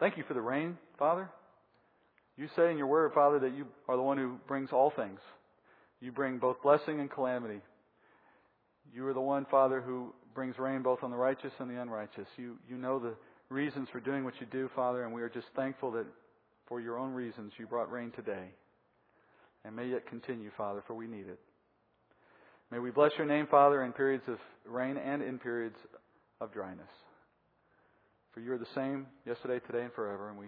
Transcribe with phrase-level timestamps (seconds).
[0.00, 1.28] Thank you for the rain, Father.
[2.36, 5.18] You say in your word, Father, that you are the one who brings all things.
[6.00, 7.60] You bring both blessing and calamity.
[8.94, 12.28] You are the one, Father, who brings rain both on the righteous and the unrighteous.
[12.36, 13.14] You, you know the
[13.48, 16.06] reasons for doing what you do, Father, and we are just thankful that
[16.68, 18.50] for your own reasons you brought rain today.
[19.64, 21.40] And may it continue, Father, for we need it.
[22.70, 25.78] May we bless your name, Father, in periods of rain and in periods
[26.40, 26.90] of dryness.
[28.32, 30.46] For you are the same yesterday, today, and forever, and we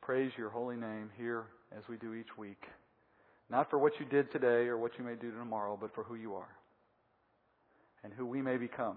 [0.00, 2.62] praise your holy name here as we do each week.
[3.50, 6.14] Not for what you did today or what you may do tomorrow, but for who
[6.14, 6.48] you are
[8.04, 8.96] and who we may become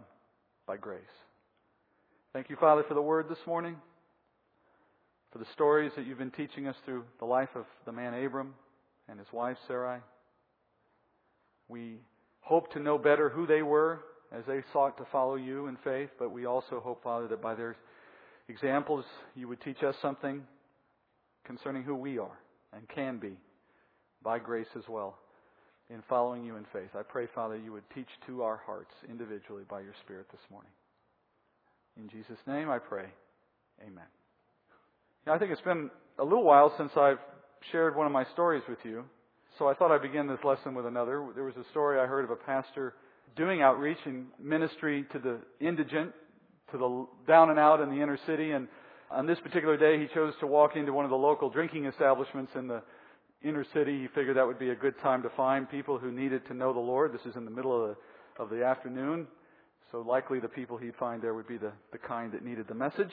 [0.67, 1.01] by grace.
[2.31, 3.75] Thank you, Father, for the word this morning,
[5.31, 8.53] for the stories that you've been teaching us through the life of the man Abram
[9.07, 9.99] and his wife Sarai.
[11.67, 11.97] We
[12.41, 14.01] hope to know better who they were
[14.31, 17.55] as they sought to follow you in faith, but we also hope, Father, that by
[17.55, 17.77] their
[18.49, 20.41] examples you would teach us something
[21.45, 22.37] concerning who we are
[22.73, 23.37] and can be
[24.23, 25.17] by grace as well
[25.89, 26.89] in following you in faith.
[26.95, 30.71] I pray, Father, you would teach to our hearts individually by your Spirit this morning.
[31.97, 33.05] In Jesus' name I pray.
[33.81, 34.05] Amen.
[35.25, 37.19] Now, I think it's been a little while since I've
[37.71, 39.03] shared one of my stories with you,
[39.57, 41.25] so I thought I'd begin this lesson with another.
[41.33, 42.93] There was a story I heard of a pastor
[43.35, 46.13] doing outreach and ministry to the indigent,
[46.71, 48.67] to the down and out in the inner city, and
[49.11, 52.51] on this particular day he chose to walk into one of the local drinking establishments
[52.55, 52.81] in the
[53.43, 54.01] inner city.
[54.01, 56.73] He figured that would be a good time to find people who needed to know
[56.73, 57.13] the Lord.
[57.13, 57.95] This is in the middle of
[58.37, 59.27] the, of the afternoon.
[59.91, 62.75] So likely the people he'd find there would be the, the kind that needed the
[62.75, 63.11] message.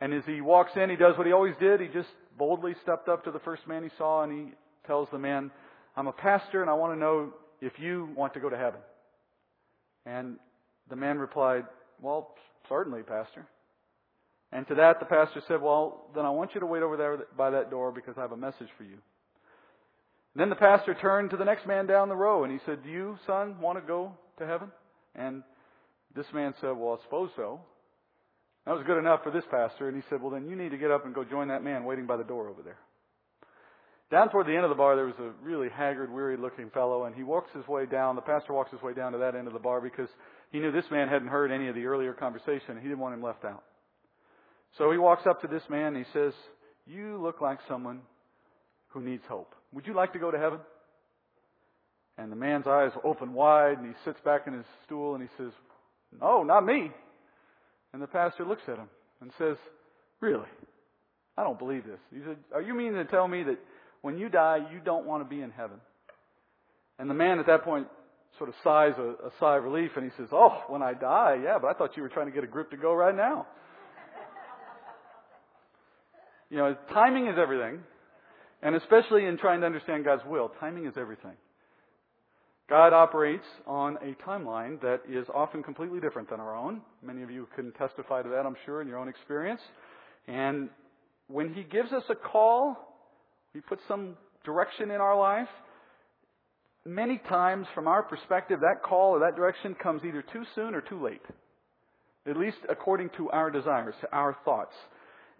[0.00, 1.80] And as he walks in, he does what he always did.
[1.80, 4.52] He just boldly stepped up to the first man he saw and he
[4.86, 5.50] tells the man,
[5.96, 8.80] I'm a pastor and I want to know if you want to go to heaven.
[10.04, 10.36] And
[10.90, 11.64] the man replied,
[12.00, 12.34] Well,
[12.68, 13.46] certainly, Pastor.
[14.52, 17.18] And to that, the pastor said, Well, then I want you to wait over there
[17.36, 18.98] by that door because I have a message for you.
[20.34, 22.82] And then the pastor turned to the next man down the row and he said,
[22.82, 24.70] Do you, son, want to go to heaven?
[25.14, 25.42] And
[26.14, 27.60] this man said, Well, I suppose so.
[28.66, 29.88] That was good enough for this pastor.
[29.88, 31.84] And he said, Well, then you need to get up and go join that man
[31.84, 32.78] waiting by the door over there.
[34.10, 37.04] Down toward the end of the bar, there was a really haggard, weary looking fellow,
[37.04, 38.14] and he walks his way down.
[38.14, 40.08] The pastor walks his way down to that end of the bar because
[40.50, 42.70] he knew this man hadn't heard any of the earlier conversation.
[42.70, 43.64] And he didn't want him left out.
[44.78, 46.32] So he walks up to this man and he says,
[46.86, 48.00] You look like someone
[48.88, 49.54] who needs hope.
[49.72, 50.60] Would you like to go to heaven?
[52.18, 55.28] And the man's eyes open wide and he sits back in his stool and he
[55.36, 55.52] says,
[56.20, 56.90] No, not me.
[57.92, 58.88] And the pastor looks at him
[59.20, 59.56] and says,
[60.20, 60.48] Really?
[61.36, 62.00] I don't believe this.
[62.12, 63.58] He said, Are you meaning to tell me that
[64.02, 65.78] when you die, you don't want to be in heaven?
[66.98, 67.88] And the man at that point
[68.38, 71.38] sort of sighs a, a sigh of relief and he says, Oh, when I die,
[71.42, 73.46] yeah, but I thought you were trying to get a group to go right now.
[76.50, 77.80] you know, timing is everything.
[78.62, 81.34] And especially in trying to understand God's will, timing is everything.
[82.68, 86.80] God operates on a timeline that is often completely different than our own.
[87.00, 89.60] Many of you can testify to that, I'm sure, in your own experience.
[90.26, 90.68] And
[91.28, 92.76] when He gives us a call,
[93.54, 95.48] He puts some direction in our life.
[96.86, 100.80] Many times, from our perspective, that call or that direction comes either too soon or
[100.80, 101.22] too late.
[102.28, 104.74] At least according to our desires, to our thoughts.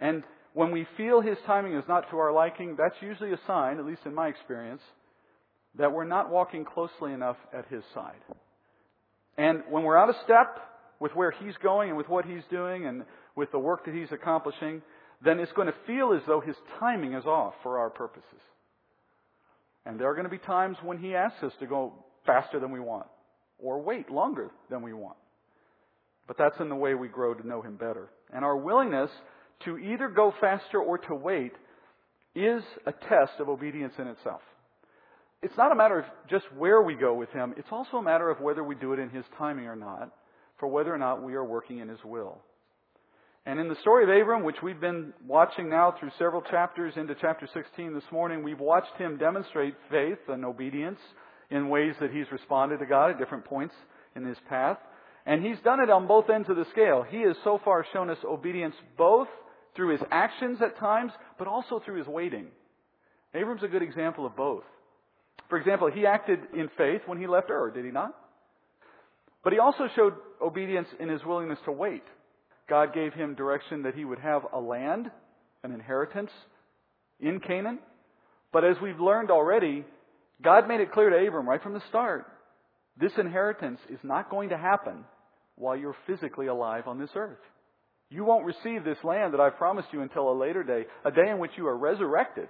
[0.00, 0.24] And
[0.54, 3.86] when we feel His timing is not to our liking, that's usually a sign, at
[3.86, 4.82] least in my experience,
[5.78, 8.20] that we're not walking closely enough at His side.
[9.38, 10.58] And when we're out of step
[10.98, 13.04] with where He's going and with what He's doing and
[13.36, 14.82] with the work that He's accomplishing,
[15.24, 18.40] then it's going to feel as though His timing is off for our purposes.
[19.86, 21.92] And there are going to be times when He asks us to go
[22.26, 23.06] faster than we want
[23.58, 25.16] or wait longer than we want.
[26.26, 28.10] But that's in the way we grow to know Him better.
[28.34, 29.10] And our willingness
[29.64, 31.52] to either go faster or to wait
[32.34, 34.42] is a test of obedience in itself.
[35.42, 38.28] It's not a matter of just where we go with Him, it's also a matter
[38.28, 40.10] of whether we do it in His timing or not,
[40.58, 42.38] for whether or not we are working in His will.
[43.46, 47.14] And in the story of Abram, which we've been watching now through several chapters into
[47.20, 50.98] chapter 16 this morning, we've watched him demonstrate faith and obedience
[51.48, 53.72] in ways that he's responded to God at different points
[54.16, 54.78] in his path.
[55.26, 57.04] And he's done it on both ends of the scale.
[57.08, 59.28] He has so far shown us obedience both
[59.76, 62.48] through his actions at times, but also through his waiting.
[63.32, 64.64] Abram's a good example of both.
[65.48, 68.12] For example, he acted in faith when he left Ur, did he not?
[69.44, 72.02] But he also showed obedience in his willingness to wait.
[72.68, 75.10] God gave him direction that he would have a land,
[75.62, 76.30] an inheritance
[77.20, 77.78] in Canaan.
[78.52, 79.84] But as we've learned already,
[80.42, 82.26] God made it clear to Abram right from the start
[82.98, 85.04] this inheritance is not going to happen
[85.56, 87.38] while you're physically alive on this earth.
[88.08, 91.28] You won't receive this land that I've promised you until a later day, a day
[91.28, 92.48] in which you are resurrected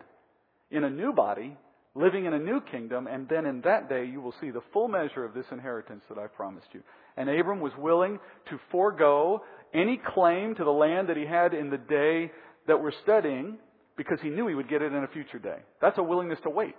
[0.71, 1.57] in a new body,
[1.95, 4.87] living in a new kingdom, and then in that day you will see the full
[4.87, 6.83] measure of this inheritance that I've promised you.
[7.17, 8.19] And Abram was willing
[8.51, 9.43] to forego
[9.73, 12.31] any claim to the land that he had in the day
[12.67, 13.59] that we're studying
[13.97, 15.59] because he knew he would get it in a future day.
[15.81, 16.77] That's a willingness to wait.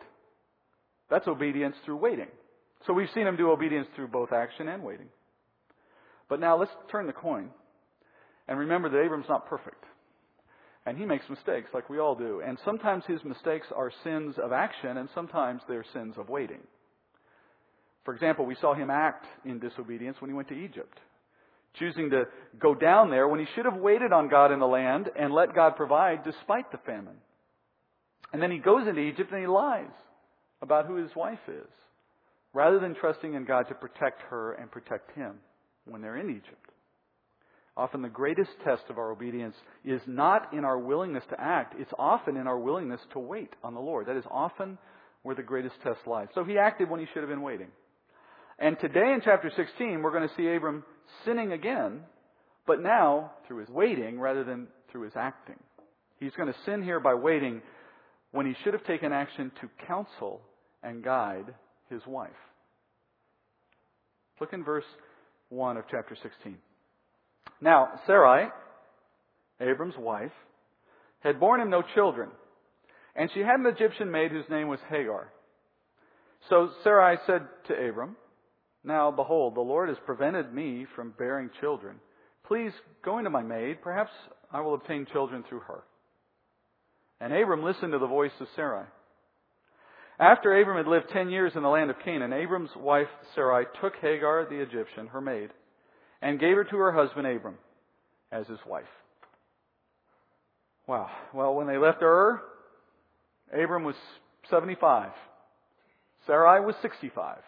[1.09, 2.27] That's obedience through waiting.
[2.85, 5.07] So we've seen him do obedience through both action and waiting.
[6.29, 7.49] But now let's turn the coin
[8.47, 9.83] and remember that Abram's not perfect.
[10.85, 12.41] And he makes mistakes like we all do.
[12.45, 16.61] And sometimes his mistakes are sins of action and sometimes they're sins of waiting.
[18.07, 20.97] For example, we saw him act in disobedience when he went to Egypt,
[21.77, 22.23] choosing to
[22.57, 25.53] go down there when he should have waited on God in the land and let
[25.53, 27.17] God provide despite the famine.
[28.31, 29.91] And then he goes into Egypt and he lies
[30.61, 31.67] about who his wife is,
[32.53, 35.33] rather than trusting in God to protect her and protect him
[35.83, 36.71] when they're in Egypt.
[37.75, 41.91] Often the greatest test of our obedience is not in our willingness to act, it's
[41.99, 44.05] often in our willingness to wait on the Lord.
[44.07, 44.77] That is often
[45.23, 46.29] where the greatest test lies.
[46.33, 47.67] So he acted when he should have been waiting.
[48.59, 50.83] And today in chapter 16, we're going to see Abram
[51.25, 52.01] sinning again,
[52.65, 55.59] but now through his waiting rather than through his acting.
[56.19, 57.61] He's going to sin here by waiting
[58.31, 60.41] when he should have taken action to counsel
[60.81, 61.53] and guide
[61.89, 62.31] his wife.
[64.41, 64.85] Look in verse
[65.49, 66.57] 1 of chapter 16.
[67.61, 68.47] Now, Sarai,
[69.61, 70.31] Abram's wife,
[71.19, 72.29] had borne him no children,
[73.15, 75.31] and she had an Egyptian maid whose name was Hagar.
[76.49, 78.15] So Sarai said to Abram,
[78.87, 81.97] Now behold, the Lord has prevented me from bearing children.
[82.47, 82.71] Please
[83.03, 83.81] go into my maid.
[83.81, 84.11] Perhaps
[84.49, 85.83] I will obtain children through her.
[87.19, 88.85] And Abram listened to the voice of Sarai.
[90.17, 93.97] After Abram had lived ten years in the land of Canaan, Abram's wife Sarai took
[93.97, 95.49] Hagar the Egyptian, her maid,
[96.21, 97.57] and gave her to her husband Abram
[98.31, 98.85] as his wife.
[100.87, 101.09] Wow.
[101.33, 102.41] Well, when they left Ur,
[103.51, 103.95] Abram was
[104.49, 105.11] 75.
[106.25, 107.39] Sarai was 65.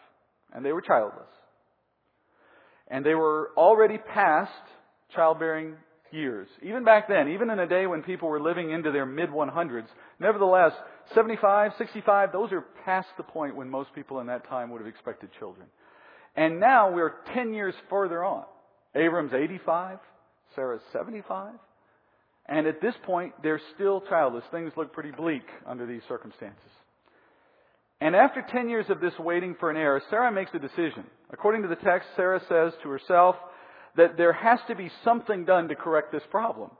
[0.53, 1.27] And they were childless.
[2.87, 4.51] And they were already past
[5.15, 5.75] childbearing
[6.11, 6.47] years.
[6.63, 9.87] Even back then, even in a day when people were living into their mid 100s,
[10.19, 10.71] nevertheless,
[11.13, 14.87] 75, 65, those are past the point when most people in that time would have
[14.87, 15.67] expected children.
[16.35, 18.45] And now we're 10 years further on.
[18.95, 19.99] Abram's 85,
[20.55, 21.53] Sarah's 75.
[22.47, 24.43] And at this point, they're still childless.
[24.49, 26.71] Things look pretty bleak under these circumstances.
[28.01, 31.03] And after 10 years of this waiting for an heir, Sarah makes a decision.
[31.31, 33.35] According to the text, Sarah says to herself
[33.97, 36.71] that there has to be something done to correct this problem.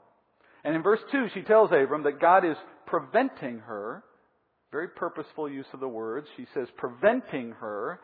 [0.64, 2.56] And in verse 2, she tells Abram that God is
[2.86, 4.02] preventing her,
[4.72, 6.26] very purposeful use of the words.
[6.36, 8.00] She says, preventing her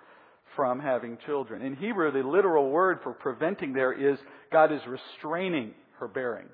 [0.55, 1.63] from having children.
[1.63, 4.19] In Hebrew, the literal word for preventing there is
[4.53, 6.49] God is restraining her bearing.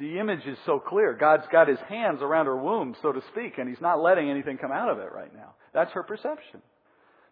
[0.00, 1.14] The image is so clear.
[1.14, 4.56] God's got his hands around her womb, so to speak, and he's not letting anything
[4.56, 5.54] come out of it right now.
[5.72, 6.62] That's her perception.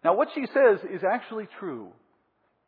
[0.03, 1.89] Now, what she says is actually true.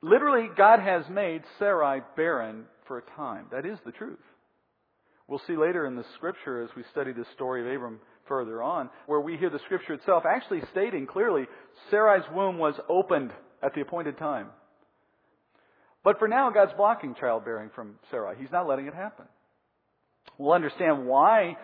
[0.01, 3.47] Literally, God has made Sarai barren for a time.
[3.51, 4.19] That is the truth.
[5.27, 8.89] We'll see later in the scripture as we study the story of Abram further on,
[9.07, 11.45] where we hear the scripture itself actually stating clearly
[11.89, 13.31] Sarai's womb was opened
[13.61, 14.47] at the appointed time.
[16.03, 18.35] But for now, God's blocking childbearing from Sarai.
[18.39, 19.25] He's not letting it happen.
[20.37, 21.57] We'll understand why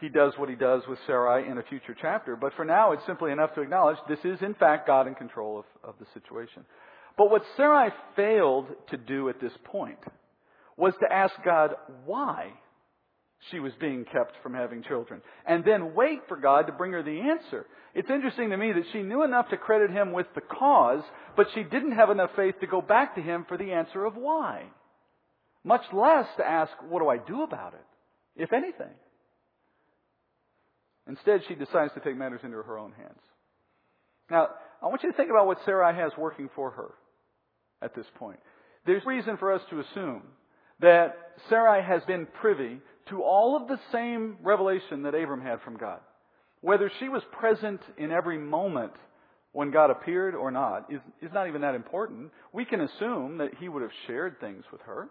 [0.00, 3.06] he does what he does with Sarai in a future chapter, but for now, it's
[3.06, 6.64] simply enough to acknowledge this is, in fact, God in control of, of the situation.
[7.16, 9.98] But what Sarai failed to do at this point
[10.76, 12.52] was to ask God why
[13.50, 15.22] she was being kept from having children.
[15.46, 17.66] And then wait for God to bring her the answer.
[17.94, 21.02] It's interesting to me that she knew enough to credit him with the cause,
[21.36, 24.16] but she didn't have enough faith to go back to him for the answer of
[24.16, 24.64] why.
[25.64, 27.84] Much less to ask, what do I do about it?
[28.36, 28.94] If anything.
[31.08, 33.20] Instead, she decides to take matters into her own hands.
[34.30, 34.48] Now,
[34.82, 36.90] I want you to think about what Sarai has working for her
[37.80, 38.40] at this point.
[38.84, 40.22] There's reason for us to assume
[40.80, 41.16] that
[41.48, 46.00] Sarai has been privy to all of the same revelation that Abram had from God.
[46.60, 48.92] Whether she was present in every moment
[49.52, 52.30] when God appeared or not is, is not even that important.
[52.52, 55.08] We can assume that he would have shared things with her.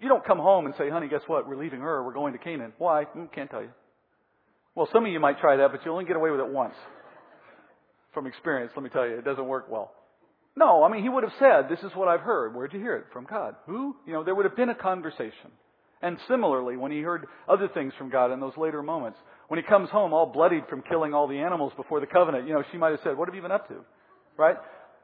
[0.00, 1.46] You don't come home and say, honey, guess what?
[1.46, 2.02] We're leaving her.
[2.02, 2.72] We're going to Canaan.
[2.78, 3.04] Why?
[3.16, 3.70] Mm, can't tell you.
[4.74, 6.74] Well, some of you might try that, but you'll only get away with it once.
[8.14, 9.92] From experience, let me tell you, it doesn't work well.
[10.56, 12.54] No, I mean, he would have said, This is what I've heard.
[12.54, 13.06] Where'd you hear it?
[13.12, 13.54] From God.
[13.66, 13.94] Who?
[14.06, 15.50] You know, there would have been a conversation.
[16.02, 19.66] And similarly, when he heard other things from God in those later moments, when he
[19.66, 22.78] comes home all bloodied from killing all the animals before the covenant, you know, she
[22.78, 23.76] might have said, What have you been up to?
[24.36, 24.56] Right?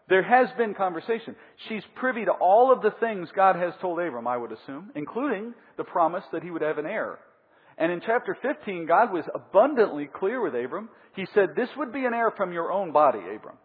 [0.09, 1.35] There has been conversation.
[1.69, 5.53] She's privy to all of the things God has told Abram, I would assume, including
[5.77, 7.19] the promise that he would have an heir.
[7.79, 10.89] And in chapter 15, God was abundantly clear with Abram.
[11.15, 13.59] He said, This would be an heir from your own body, Abram.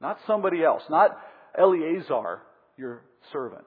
[0.00, 0.82] Not somebody else.
[0.90, 1.18] Not
[1.58, 2.40] Eliezer,
[2.76, 3.02] your
[3.32, 3.64] servant.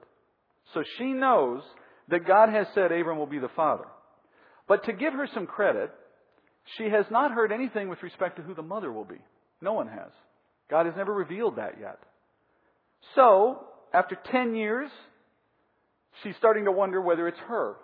[0.74, 1.62] So she knows
[2.08, 3.84] that God has said Abram will be the father.
[4.68, 5.90] But to give her some credit,
[6.78, 9.20] she has not heard anything with respect to who the mother will be.
[9.60, 10.10] No one has.
[10.70, 11.98] God has never revealed that yet.
[13.14, 14.90] So, after 10 years,
[16.22, 17.76] she's starting to wonder whether it's her.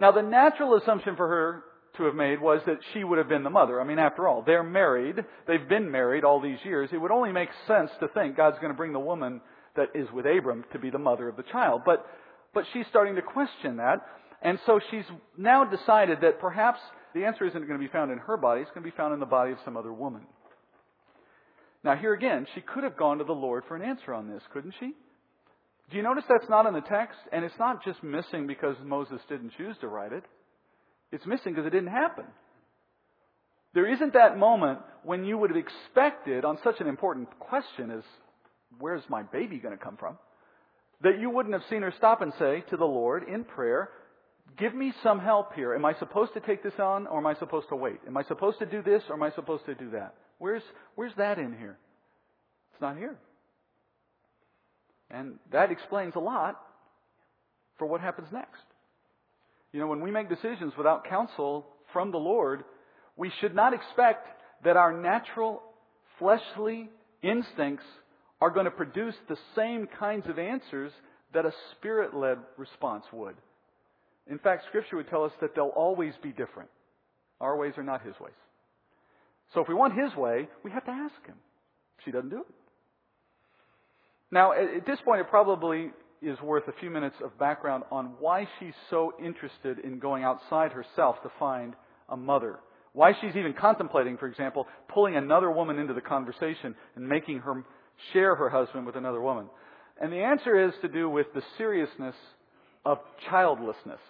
[0.00, 1.64] Now, the natural assumption for her
[1.96, 3.80] to have made was that she would have been the mother.
[3.80, 5.16] I mean, after all, they're married.
[5.46, 6.90] They've been married all these years.
[6.92, 9.40] It would only make sense to think God's going to bring the woman
[9.76, 11.82] that is with Abram to be the mother of the child.
[11.84, 12.04] But,
[12.52, 13.98] but she's starting to question that.
[14.42, 15.04] And so she's
[15.38, 16.80] now decided that perhaps
[17.14, 19.14] the answer isn't going to be found in her body, it's going to be found
[19.14, 20.22] in the body of some other woman.
[21.84, 24.42] Now, here again, she could have gone to the Lord for an answer on this,
[24.52, 24.92] couldn't she?
[25.90, 27.18] Do you notice that's not in the text?
[27.30, 30.24] And it's not just missing because Moses didn't choose to write it.
[31.12, 32.24] It's missing because it didn't happen.
[33.74, 38.02] There isn't that moment when you would have expected, on such an important question as,
[38.78, 40.16] where's my baby going to come from?
[41.02, 43.90] That you wouldn't have seen her stop and say to the Lord in prayer,
[44.56, 45.74] Give me some help here.
[45.74, 47.98] Am I supposed to take this on or am I supposed to wait?
[48.06, 50.14] Am I supposed to do this or am I supposed to do that?
[50.38, 50.62] Where's,
[50.94, 51.78] where's that in here?
[52.72, 53.16] It's not here.
[55.10, 56.60] And that explains a lot
[57.78, 58.62] for what happens next.
[59.72, 62.64] You know, when we make decisions without counsel from the Lord,
[63.16, 64.26] we should not expect
[64.64, 65.62] that our natural
[66.18, 66.88] fleshly
[67.22, 67.84] instincts
[68.40, 70.92] are going to produce the same kinds of answers
[71.32, 73.34] that a spirit led response would.
[74.30, 76.70] In fact, Scripture would tell us that they'll always be different.
[77.40, 78.32] Our ways are not His ways.
[79.52, 81.36] So if we want His way, we have to ask Him.
[82.04, 82.46] She doesn't do it.
[84.30, 88.48] Now, at this point, it probably is worth a few minutes of background on why
[88.58, 91.74] she's so interested in going outside herself to find
[92.08, 92.58] a mother.
[92.92, 97.64] Why she's even contemplating, for example, pulling another woman into the conversation and making her
[98.12, 99.46] share her husband with another woman.
[100.00, 102.14] And the answer is to do with the seriousness
[102.84, 102.98] of
[103.30, 104.00] childlessness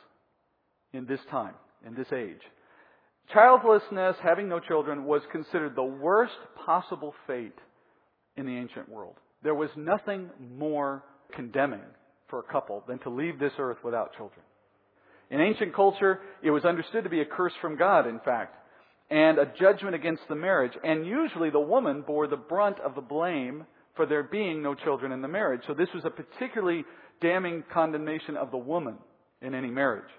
[0.92, 1.54] in this time,
[1.86, 2.40] in this age.
[3.32, 7.58] Childlessness, having no children, was considered the worst possible fate
[8.36, 9.16] in the ancient world.
[9.42, 11.02] There was nothing more
[11.34, 11.80] condemning
[12.28, 14.40] for a couple than to leave this earth without children.
[15.30, 18.54] In ancient culture, it was understood to be a curse from God, in fact,
[19.10, 20.72] and a judgment against the marriage.
[20.82, 23.66] And usually the woman bore the brunt of the blame
[23.96, 25.62] for there being no children in the marriage.
[25.66, 26.84] So this was a particularly
[27.20, 28.96] damning condemnation of the woman
[29.40, 30.10] in any marriage.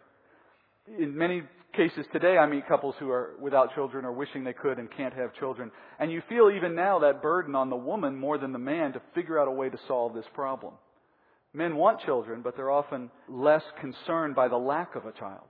[1.00, 1.44] In many
[1.76, 5.14] cases today, I meet couples who are without children or wishing they could and can't
[5.14, 5.72] have children.
[6.00, 9.02] And you feel even now that burden on the woman more than the man to
[9.14, 10.74] figure out a way to solve this problem.
[11.54, 15.46] Men want children, but they're often less concerned by the lack of a child.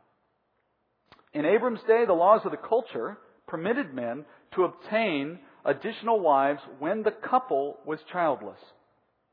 [1.33, 3.17] In Abram's day, the laws of the culture
[3.47, 8.59] permitted men to obtain additional wives when the couple was childless.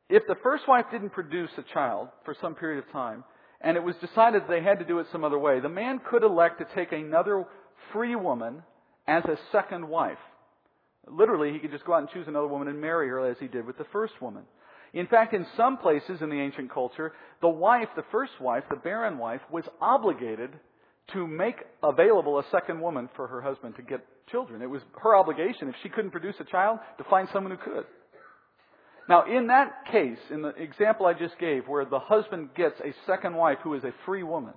[0.08, 3.24] If the first wife didn't produce a child for some period of time,
[3.62, 6.22] and it was decided they had to do it some other way, the man could
[6.22, 7.44] elect to take another
[7.92, 8.62] free woman
[9.06, 10.18] as a second wife.
[11.08, 13.48] Literally, he could just go out and choose another woman and marry her as he
[13.48, 14.42] did with the first woman.
[14.92, 18.76] In fact, in some places in the ancient culture, the wife, the first wife, the
[18.76, 20.50] barren wife, was obligated
[21.12, 24.62] to make available a second woman for her husband to get children.
[24.62, 27.84] It was her obligation, if she couldn't produce a child, to find someone who could.
[29.08, 32.94] Now, in that case, in the example I just gave, where the husband gets a
[33.06, 34.54] second wife who is a free woman,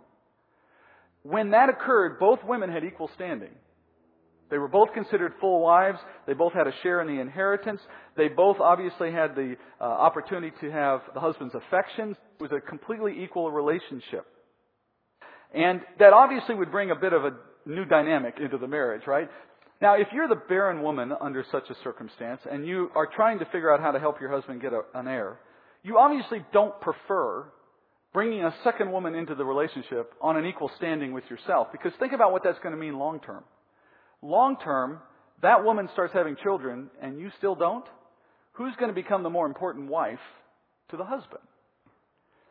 [1.24, 3.50] when that occurred, both women had equal standing.
[4.52, 5.98] They were both considered full wives.
[6.28, 7.82] They both had a share in the inheritance.
[8.16, 12.16] They both obviously had the uh, opportunity to have the husband's affections.
[12.40, 14.28] It was a completely equal relationship.
[15.54, 17.32] And that obviously would bring a bit of a
[17.66, 19.30] new dynamic into the marriage, right?
[19.82, 23.46] Now, if you're the barren woman under such a circumstance and you are trying to
[23.46, 25.38] figure out how to help your husband get a, an heir,
[25.84, 27.46] you obviously don't prefer
[28.14, 32.14] bringing a second woman into the relationship on an equal standing with yourself because think
[32.14, 33.44] about what that's going to mean long term.
[34.22, 35.00] Long term,
[35.42, 37.86] that woman starts having children and you still don't.
[38.54, 40.20] Who's going to become the more important wife
[40.92, 41.44] to the husband?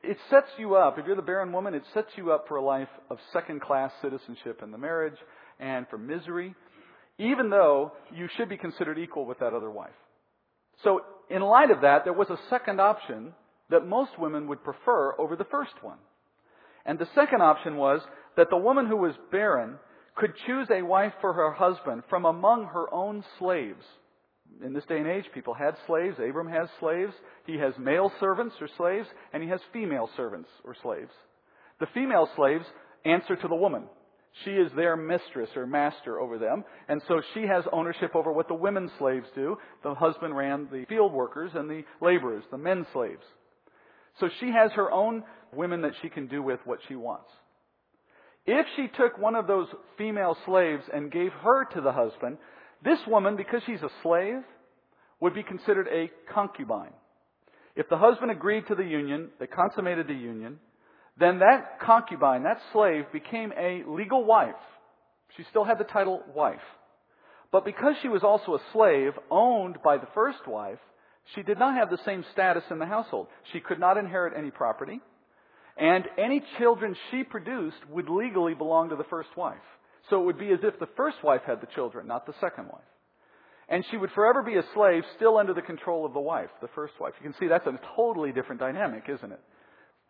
[0.02, 2.62] It sets you up, if you're the barren woman, it sets you up for a
[2.62, 5.16] life of second class citizenship in the marriage
[5.59, 6.54] and for misery
[7.18, 9.90] even though you should be considered equal with that other wife.
[10.83, 13.33] So, in light of that, there was a second option
[13.71, 15.99] that most women would prefer over the first one.
[16.85, 18.00] And the second option was
[18.37, 19.78] that the woman who was barren
[20.16, 23.85] could choose a wife for her husband from among her own slaves.
[24.62, 26.16] in this day and age, people had slaves.
[26.18, 27.12] Abram has slaves.
[27.47, 31.11] He has male servants or slaves, and he has female servants or slaves.
[31.80, 32.64] The female slaves
[33.04, 33.85] answer to the woman.
[34.43, 38.49] She is their mistress or master over them, and so she has ownership over what
[38.49, 39.57] the women slaves do.
[39.85, 43.23] The husband ran the field workers and the laborers, the men slaves.
[44.19, 45.23] So she has her own
[45.53, 47.31] women that she can do with what she wants.
[48.47, 52.38] If she took one of those female slaves and gave her to the husband,
[52.85, 54.43] this woman, because she's a slave,
[55.21, 56.93] would be considered a concubine.
[57.76, 60.59] If the husband agreed to the union, they consummated the union,
[61.18, 64.54] then that concubine, that slave, became a legal wife.
[65.37, 66.59] She still had the title wife.
[67.52, 70.78] But because she was also a slave owned by the first wife,
[71.35, 73.28] she did not have the same status in the household.
[73.52, 75.00] She could not inherit any property,
[75.76, 79.56] and any children she produced would legally belong to the first wife.
[80.11, 82.66] So it would be as if the first wife had the children, not the second
[82.66, 82.83] wife.
[83.68, 86.68] And she would forever be a slave, still under the control of the wife, the
[86.75, 87.14] first wife.
[87.18, 89.40] You can see that's a totally different dynamic, isn't it?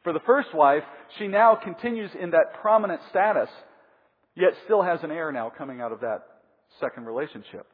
[0.05, 0.85] For the first wife,
[1.19, 3.49] she now continues in that prominent status,
[4.37, 6.23] yet still has an heir now coming out of that
[6.79, 7.67] second relationship.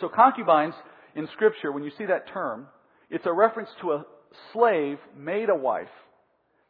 [0.00, 0.74] So concubines
[1.14, 2.66] in Scripture, when you see that term,
[3.10, 4.06] it's a reference to a
[4.52, 5.92] slave made a wife,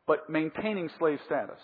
[0.06, 1.60] but maintaining slave status.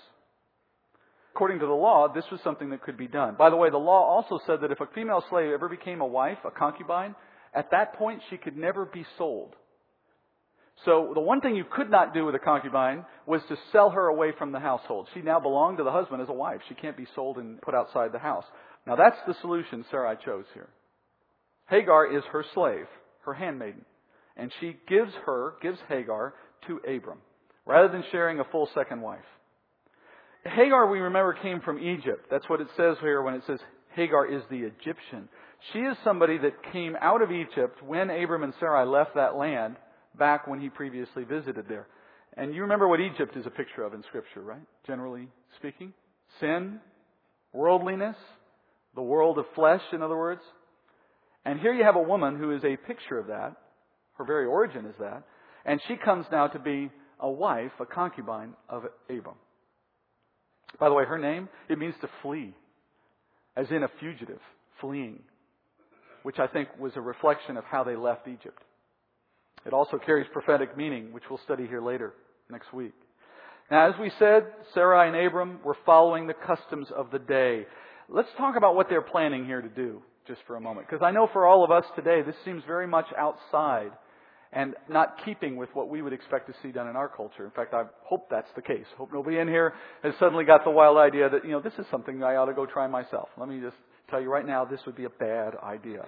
[1.35, 3.35] According to the law, this was something that could be done.
[3.37, 6.07] By the way, the law also said that if a female slave ever became a
[6.07, 7.15] wife, a concubine,
[7.53, 9.55] at that point she could never be sold.
[10.85, 14.07] So the one thing you could not do with a concubine was to sell her
[14.07, 15.09] away from the household.
[15.13, 16.61] She now belonged to the husband as a wife.
[16.69, 18.45] She can't be sold and put outside the house.
[18.87, 20.69] Now that's the solution Sarai chose here.
[21.69, 22.87] Hagar is her slave,
[23.25, 23.85] her handmaiden.
[24.37, 26.35] And she gives her, gives Hagar
[26.67, 27.19] to Abram,
[27.67, 29.19] rather than sharing a full second wife.
[30.45, 32.27] Hagar, we remember, came from Egypt.
[32.31, 33.61] That's what it says here when it says
[33.95, 35.29] Hagar is the Egyptian.
[35.73, 39.77] She is somebody that came out of Egypt when Abram and Sarai left that land
[40.21, 41.89] back when he previously visited there.
[42.37, 44.63] And you remember what Egypt is a picture of in Scripture, right?
[44.87, 45.27] Generally
[45.59, 45.93] speaking.
[46.39, 46.79] Sin,
[47.53, 48.17] worldliness,
[48.95, 50.43] the world of flesh, in other words.
[51.45, 53.57] And here you have a woman who is a picture of that.
[54.15, 55.25] Her very origin is that.
[55.65, 59.37] And she comes now to be a wife, a concubine of Abram.
[60.79, 62.55] By the way, her name, it means to flee,
[63.57, 64.41] as in a fugitive,
[64.81, 65.21] fleeing,
[66.23, 68.63] which I think was a reflection of how they left Egypt.
[69.67, 72.15] It also carries prophetic meaning, which we'll study here later
[72.51, 72.95] next week.
[73.71, 77.67] Now, as we said, Sarai and Abram were following the customs of the day.
[78.09, 80.89] Let's talk about what they're planning here to do just for a moment.
[80.89, 83.93] Because I know for all of us today, this seems very much outside
[84.53, 87.45] and not keeping with what we would expect to see done in our culture.
[87.45, 88.87] In fact, I hope that's the case.
[88.99, 91.87] Hope nobody in here has suddenly got the wild idea that, you know, this is
[91.91, 93.29] something I ought to go try myself.
[93.39, 93.77] Let me just
[94.11, 96.05] tell you right now, this would be a bad idea.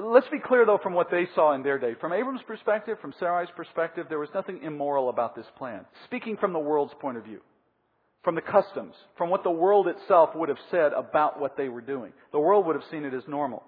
[0.00, 1.94] Let's be clear though from what they saw in their day.
[2.00, 5.84] From Abram's perspective, from Sarai's perspective, there was nothing immoral about this plan.
[6.06, 7.40] Speaking from the world's point of view.
[8.24, 11.80] From the customs, from what the world itself would have said about what they were
[11.80, 12.12] doing.
[12.30, 13.64] The world would have seen it as normal.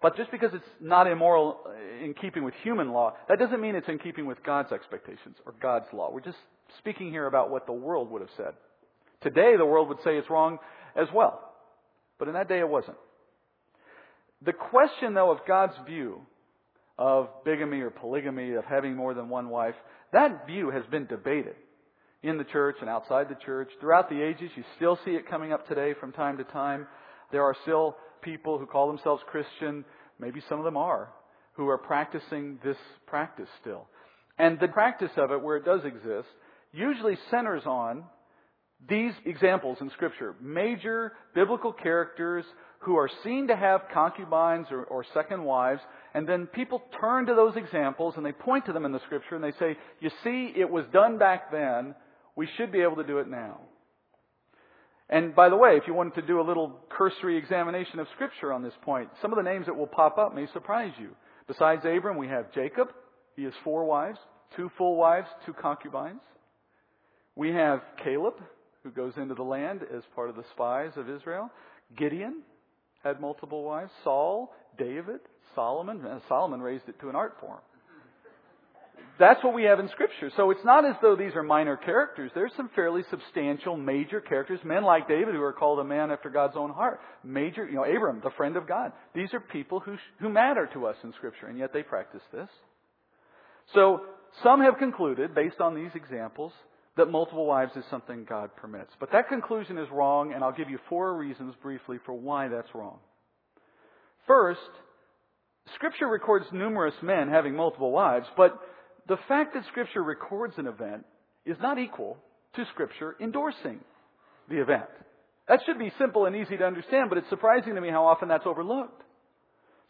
[0.00, 1.58] But just because it's not immoral
[2.02, 5.54] in keeping with human law, that doesn't mean it's in keeping with God's expectations or
[5.60, 6.10] God's law.
[6.10, 6.38] We're just
[6.78, 8.54] speaking here about what the world would have said.
[9.20, 10.58] Today, the world would say it's wrong
[10.96, 11.52] as well.
[12.18, 12.96] But in that day, it wasn't.
[14.44, 16.20] The question, though, of God's view
[16.98, 19.74] of bigamy or polygamy, of having more than one wife,
[20.12, 21.54] that view has been debated
[22.22, 23.70] in the church and outside the church.
[23.80, 26.86] Throughout the ages, you still see it coming up today from time to time.
[27.30, 29.84] There are still people who call themselves Christian,
[30.18, 31.10] maybe some of them are,
[31.52, 33.86] who are practicing this practice still.
[34.38, 36.28] And the practice of it, where it does exist,
[36.72, 38.04] usually centers on
[38.86, 40.34] these examples in Scripture.
[40.40, 42.44] Major biblical characters
[42.80, 45.80] who are seen to have concubines or, or, second wives,
[46.14, 49.34] and then people turn to those examples and they point to them in the Scripture
[49.34, 51.94] and they say, You see, it was done back then,
[52.36, 53.58] we should be able to do it now.
[55.10, 58.52] And by the way, if you wanted to do a little cursory examination of Scripture
[58.52, 61.10] on this point, some of the names that will pop up may surprise you.
[61.48, 62.88] Besides Abram, we have Jacob.
[63.34, 64.18] He has four wives,
[64.54, 66.20] two full wives, two concubines.
[67.34, 68.34] We have Caleb,
[68.88, 71.50] who goes into the land as part of the spies of Israel.
[71.96, 72.42] Gideon
[73.04, 73.90] had multiple wives.
[74.04, 75.20] Saul, David,
[75.54, 76.02] Solomon.
[76.28, 77.60] Solomon raised it to an art form.
[79.18, 80.30] That's what we have in Scripture.
[80.36, 82.30] So it's not as though these are minor characters.
[82.34, 84.60] There's some fairly substantial, major characters.
[84.64, 87.00] Men like David, who are called a man after God's own heart.
[87.24, 88.92] Major, you know, Abram, the friend of God.
[89.14, 92.48] These are people who, who matter to us in Scripture, and yet they practice this.
[93.74, 94.02] So
[94.44, 96.52] some have concluded, based on these examples,
[96.98, 98.92] that multiple wives is something God permits.
[99.00, 102.74] But that conclusion is wrong, and I'll give you four reasons briefly for why that's
[102.74, 102.98] wrong.
[104.26, 104.60] First,
[105.74, 108.58] Scripture records numerous men having multiple wives, but
[109.06, 111.04] the fact that Scripture records an event
[111.46, 112.18] is not equal
[112.54, 113.80] to Scripture endorsing
[114.48, 114.88] the event.
[115.48, 118.28] That should be simple and easy to understand, but it's surprising to me how often
[118.28, 119.02] that's overlooked.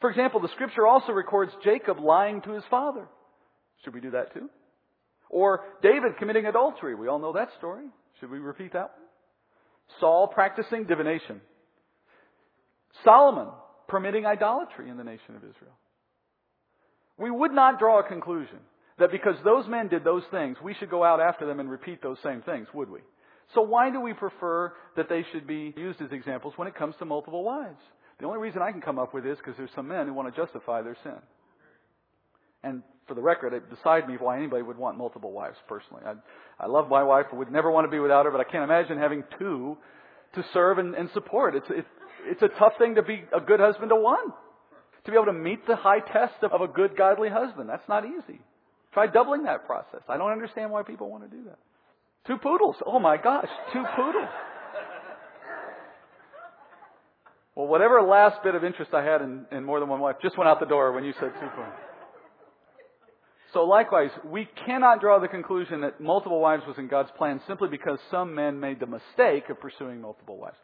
[0.01, 3.09] For example, the Scripture also records Jacob lying to his father.
[3.85, 4.49] Should we do that too?
[5.31, 6.95] Or David committing adultery.
[6.95, 7.85] We all know that story.
[8.21, 9.09] Should we repeat that one?
[10.01, 11.41] Saul practicing divination.
[13.05, 13.49] Solomon
[13.87, 15.77] permitting idolatry in the nation of Israel.
[17.17, 18.59] We would not draw a conclusion
[18.99, 22.03] that because those men did those things, we should go out after them and repeat
[22.03, 23.01] those same things, would we?
[23.55, 26.95] So why do we prefer that they should be used as examples when it comes
[26.99, 27.81] to multiple wives?
[28.21, 30.33] The only reason I can come up with is because there's some men who want
[30.35, 31.19] to justify their sin.
[32.63, 36.03] And for the record, it beside me why anybody would want multiple wives personally.
[36.07, 36.15] I,
[36.63, 38.63] I love my wife, I would never want to be without her, but I can't
[38.63, 39.77] imagine having two
[40.35, 41.57] to serve and, and support.
[41.57, 41.89] It's, it's,
[42.27, 44.33] it's a tough thing to be a good husband to one.
[45.05, 47.69] To be able to meet the high test of, of a good, godly husband.
[47.69, 48.41] That's not easy.
[48.93, 50.01] Try doubling that process.
[50.09, 51.59] I don't understand why people want to do that.
[52.27, 52.77] Two poodles.
[52.85, 54.29] Oh my gosh, two poodles.
[57.55, 60.37] Well, whatever last bit of interest I had in, in more than one wife just
[60.37, 61.75] went out the door when you said two poodles.
[63.55, 67.69] So likewise, we cannot draw the conclusion that multiple wives was in God's plan simply
[67.69, 70.57] because some men made the mistake of pursuing multiple wives.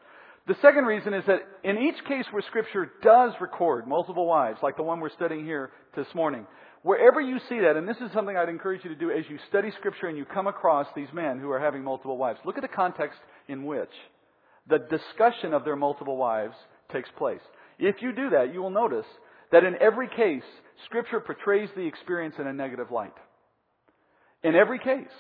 [0.47, 4.77] The second reason is that in each case where Scripture does record multiple wives, like
[4.77, 6.47] the one we're studying here this morning,
[6.83, 9.39] wherever you see that, and this is something I'd encourage you to do as you
[9.49, 12.63] study Scripture and you come across these men who are having multiple wives, look at
[12.63, 13.19] the context
[13.49, 13.89] in which
[14.69, 16.57] the discussion of their multiple wives
[16.93, 17.41] takes place.
[17.79, 19.07] If you do that, you will notice
[19.55, 20.43] that in every case,
[20.87, 23.15] Scripture portrays the experience in a negative light.
[24.43, 25.15] In every case.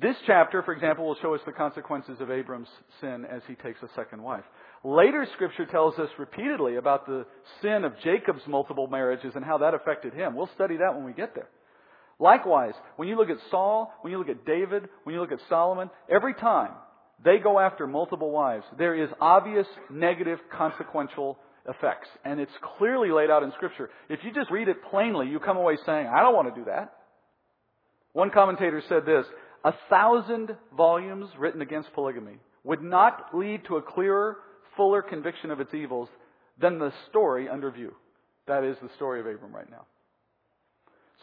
[0.00, 2.68] This chapter, for example, will show us the consequences of Abram's
[3.00, 4.44] sin as he takes a second wife.
[4.84, 7.26] Later scripture tells us repeatedly about the
[7.60, 10.36] sin of Jacob's multiple marriages and how that affected him.
[10.36, 11.48] We'll study that when we get there.
[12.20, 15.40] Likewise, when you look at Saul, when you look at David, when you look at
[15.48, 16.70] Solomon, every time
[17.24, 22.08] they go after multiple wives, there is obvious negative consequential effects.
[22.24, 23.90] And it's clearly laid out in Scripture.
[24.08, 26.66] If you just read it plainly, you come away saying, I don't want to do
[26.66, 26.94] that.
[28.12, 29.26] One commentator said this
[29.64, 34.38] a thousand volumes written against polygamy would not lead to a clearer,
[34.76, 36.08] fuller conviction of its evils
[36.60, 37.94] than the story under view.
[38.46, 39.86] That is the story of Abram right now.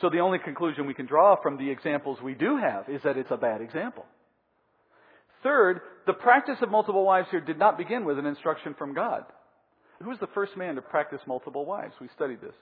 [0.02, 3.18] So the only conclusion we can draw from the examples we do have is that
[3.18, 4.06] it's a bad example.
[5.42, 9.24] Third, the practice of multiple wives here did not begin with an instruction from God.
[10.02, 11.94] Who was the first man to practice multiple wives?
[12.00, 12.56] We studied this.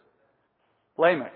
[0.98, 1.34] Lamech,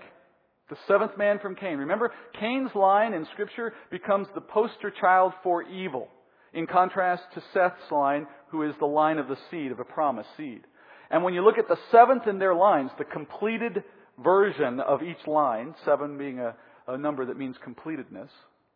[0.70, 1.78] the seventh man from Cain.
[1.78, 6.08] Remember, Cain's line in Scripture becomes the poster child for evil,
[6.52, 10.28] in contrast to Seth's line, who is the line of the seed, of a promised
[10.36, 10.62] seed.
[11.10, 13.82] And when you look at the seventh in their lines, the completed
[14.22, 16.54] version of each line, seven being a,
[16.86, 18.28] a number that means completedness,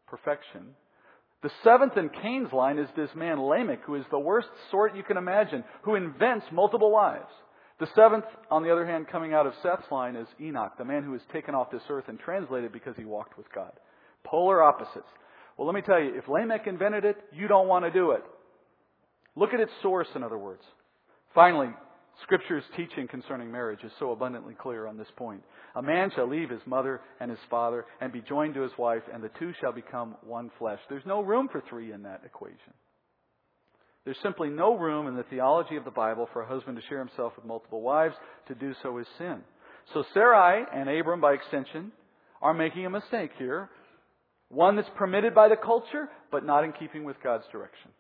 [0.07, 0.75] perfection,
[1.43, 5.03] the seventh in Cain's line is this man Lamech, who is the worst sort you
[5.03, 7.31] can imagine, who invents multiple wives.
[7.81, 11.03] The seventh, on the other hand, coming out of Seth's line is Enoch, the man
[11.03, 13.73] who was taken off this earth and translated because he walked with God.
[14.25, 15.09] Polar opposites.
[15.57, 18.23] Well, let me tell you, if Lamech invented it, you don't want to do it.
[19.35, 20.63] Look at its source, in other words.
[21.35, 21.71] Finally,
[22.21, 25.43] Scripture's teaching concerning marriage is so abundantly clear on this point.
[25.75, 29.03] A man shall leave his mother and his father and be joined to his wife,
[29.13, 30.79] and the two shall become one flesh.
[30.89, 32.75] There's no room for three in that equation.
[34.05, 36.99] There's simply no room in the theology of the Bible for a husband to share
[36.99, 38.15] himself with multiple wives.
[38.49, 39.41] To do so is sin.
[39.95, 41.93] So Sarai and Abram, by extension,
[42.41, 43.71] are making a mistake here.
[44.49, 47.91] One that's permitted by the culture, but not in keeping with God's direction.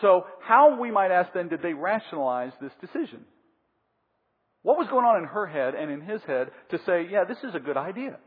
[0.00, 3.24] So, how, we might ask then, did they rationalize this decision?
[4.62, 7.38] What was going on in her head and in his head to say, yeah, this
[7.44, 8.18] is a good idea?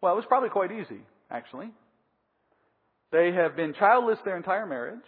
[0.00, 1.00] Well, it was probably quite easy,
[1.30, 1.70] actually.
[3.12, 5.04] They have been childless their entire marriage.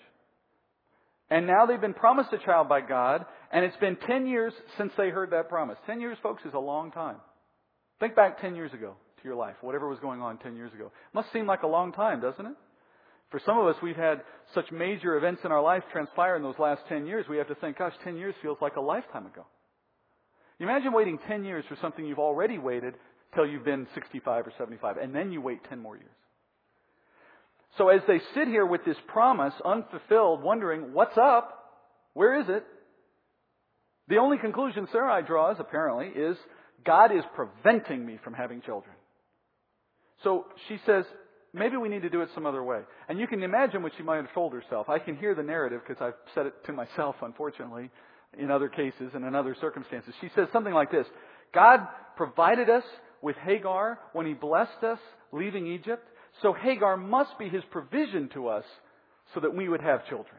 [1.30, 4.92] And now they've been promised a child by God, and it's been 10 years since
[4.96, 5.78] they heard that promise.
[5.86, 7.16] 10 years, folks, is a long time.
[7.98, 10.92] Think back 10 years ago to your life, whatever was going on 10 years ago.
[11.14, 12.56] Must seem like a long time, doesn't it?
[13.34, 14.20] For some of us, we've had
[14.54, 17.56] such major events in our life transpire in those last 10 years, we have to
[17.56, 19.44] think, gosh, 10 years feels like a lifetime ago.
[20.60, 22.94] Imagine waiting 10 years for something you've already waited
[23.34, 26.14] till you've been 65 or 75, and then you wait 10 more years.
[27.76, 31.72] So as they sit here with this promise unfulfilled, wondering, what's up?
[32.12, 32.64] Where is it?
[34.06, 36.36] The only conclusion Sarai draws, apparently, is
[36.86, 38.94] God is preventing me from having children.
[40.22, 41.04] So she says,
[41.54, 42.80] maybe we need to do it some other way.
[43.08, 44.88] And you can imagine what she might have told herself.
[44.88, 47.90] I can hear the narrative because I've said it to myself, unfortunately,
[48.36, 50.12] in other cases and in other circumstances.
[50.20, 51.06] She says something like this
[51.54, 51.86] God
[52.16, 52.84] provided us
[53.22, 54.98] with Hagar when He blessed us
[55.32, 56.06] leaving Egypt.
[56.42, 58.64] So Hagar must be His provision to us
[59.32, 60.36] so that we would have children.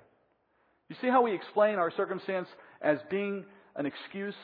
[0.89, 2.47] You see how we explain our circumstance
[2.81, 4.35] as being an excuse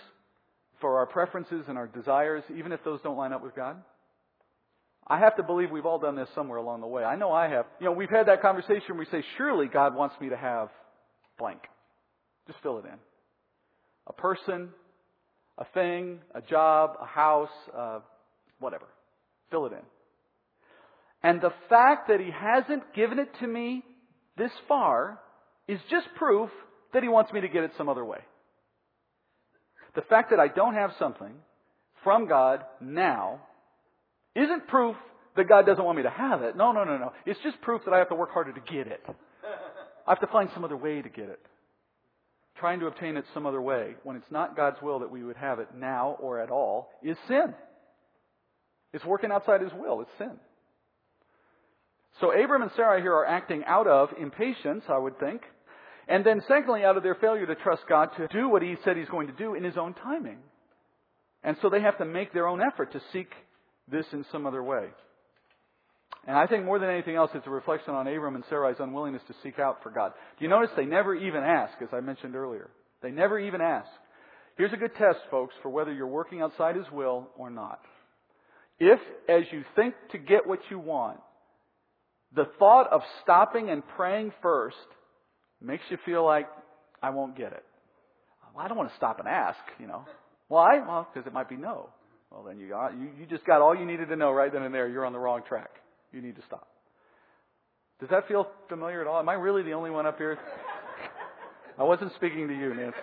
[0.80, 3.78] for our preferences and our desires, even if those don't line up with God?
[5.08, 7.04] I have to believe we've all done this somewhere along the way.
[7.04, 7.66] I know I have.
[7.80, 10.70] You know, we've had that conversation where we say, surely God wants me to have
[11.38, 11.62] blank.
[12.48, 12.98] Just fill it in.
[14.08, 14.70] A person,
[15.58, 18.00] a thing, a job, a house, uh,
[18.60, 18.86] whatever.
[19.50, 19.84] Fill it in.
[21.24, 23.84] And the fact that He hasn't given it to me
[24.38, 25.20] this far
[25.68, 26.50] is just proof
[26.94, 28.20] that He wants me to get it some other way.
[29.96, 31.34] The fact that I don't have something
[32.04, 33.42] from God now
[34.36, 34.96] isn't proof
[35.36, 36.56] that God doesn't want me to have it.
[36.56, 37.14] No, no, no, no.
[37.26, 39.04] It's just proof that I have to work harder to get it.
[40.08, 41.40] I have to find some other way to get it.
[42.58, 45.38] Trying to obtain it some other way, when it's not God's will that we would
[45.38, 47.54] have it now or at all, is sin.
[48.94, 50.02] It's working outside His will.
[50.02, 50.38] It's sin.
[52.20, 55.42] So Abram and Sarah here are acting out of impatience, I would think.
[56.08, 58.98] And then secondly, out of their failure to trust God to do what He said
[58.98, 60.40] He's going to do in His own timing.
[61.42, 63.30] And so they have to make their own effort to seek
[63.92, 64.88] this in some other way.
[66.28, 69.24] And I think more than anything else, it's a reflection on Abram and Sarai's unwillingness
[69.28, 70.14] to seek out for God.
[70.38, 72.70] Do you notice they never even ask, as I mentioned earlier?
[73.02, 73.90] They never even ask.
[74.58, 77.80] Here's a good test, folks, for whether you're working outside His will or not.
[78.80, 81.20] If, as you think to get what you want,
[82.36, 84.76] the thought of stopping and praying first
[85.62, 86.48] makes you feel like,
[87.02, 87.64] I won't get it.
[88.54, 90.06] Well, I don't want to stop and ask, you know.
[90.48, 90.80] Why?
[90.86, 91.90] Well, because it might be no.
[92.32, 94.64] Well, then you, got, you, you just got all you needed to know right then
[94.64, 94.88] and there.
[94.88, 95.72] You're on the wrong track.
[96.14, 96.68] You need to stop.
[98.00, 99.20] Does that feel familiar at all?
[99.20, 100.40] Am I really the only one up here?
[101.78, 102.98] I wasn't speaking to you, Nancy.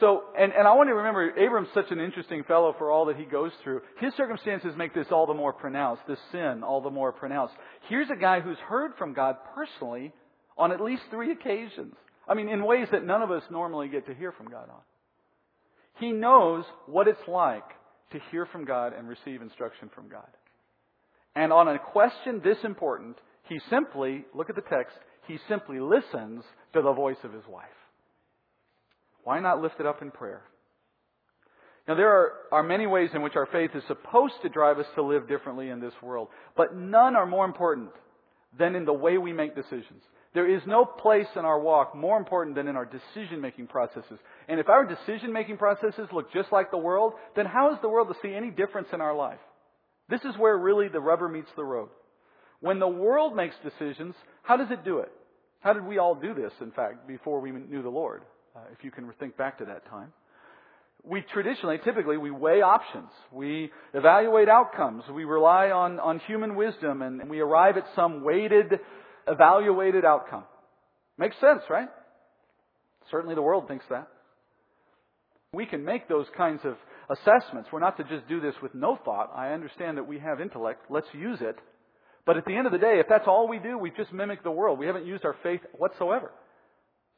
[0.00, 3.16] So, and, and I want to remember, Abram's such an interesting fellow for all that
[3.16, 3.82] he goes through.
[4.00, 7.54] His circumstances make this all the more pronounced, this sin all the more pronounced.
[7.88, 10.12] Here's a guy who's heard from God personally
[10.56, 11.94] on at least three occasions.
[12.26, 14.80] I mean, in ways that none of us normally get to hear from God on.
[16.00, 17.68] He knows what it's like
[18.12, 20.26] to hear from God and receive instruction from God.
[21.36, 23.16] And on a question this important,
[23.48, 24.96] he simply, look at the text,
[25.28, 27.66] he simply listens to the voice of his wife.
[29.24, 30.42] Why not lift it up in prayer?
[31.86, 34.86] Now, there are, are many ways in which our faith is supposed to drive us
[34.94, 37.90] to live differently in this world, but none are more important
[38.58, 40.02] than in the way we make decisions.
[40.32, 44.18] There is no place in our walk more important than in our decision making processes.
[44.48, 47.88] And if our decision making processes look just like the world, then how is the
[47.88, 49.40] world to see any difference in our life?
[50.08, 51.88] This is where really the rubber meets the road.
[52.60, 55.10] When the world makes decisions, how does it do it?
[55.60, 58.22] How did we all do this, in fact, before we knew the Lord?
[58.54, 60.12] Uh, if you can think back to that time.
[61.02, 63.08] We traditionally, typically, we weigh options.
[63.32, 65.04] We evaluate outcomes.
[65.12, 68.80] We rely on, on human wisdom and, and we arrive at some weighted,
[69.30, 70.44] evaluated outcome.
[71.18, 71.88] Makes sense, right?
[73.10, 74.08] Certainly the world thinks that.
[75.52, 76.76] We can make those kinds of
[77.10, 77.70] assessments.
[77.72, 79.32] We're not to just do this with no thought.
[79.34, 80.84] I understand that we have intellect.
[80.88, 81.56] Let's use it.
[82.24, 84.42] But at the end of the day, if that's all we do, we've just mimic
[84.42, 84.78] the world.
[84.78, 86.30] We haven't used our faith whatsoever.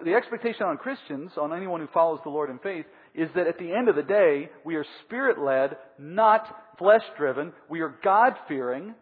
[0.02, 3.58] The expectation on Christians, on anyone who follows the Lord in faith, is that at
[3.58, 6.46] the end of the day, we are spirit led, not
[6.78, 7.52] flesh driven.
[7.68, 8.94] We are God fearing,